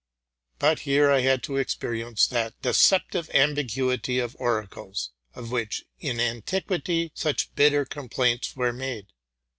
But 0.57 0.79
here 0.79 1.11
I 1.11 1.19
had 1.19 1.43
to 1.43 1.61
expe 1.63 1.91
rience 1.91 2.25
that 2.27 2.59
deceptive 2.63 3.29
ambiguity 3.35 4.17
of 4.17 4.35
oracles, 4.39 5.11
of 5.35 5.51
which, 5.51 5.83
in 5.99 6.17
antiq 6.17 6.65
uity, 6.65 7.11
such 7.13 7.53
bitter 7.53 7.85
complaints 7.85 8.55
were 8.55 8.73
made. 8.73 9.05